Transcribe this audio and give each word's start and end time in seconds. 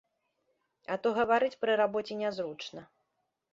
А 0.95 0.97
то 1.03 1.11
гаварыць 1.19 1.59
пры 1.65 1.77
рабоце 1.83 2.19
нязручна. 2.25 2.81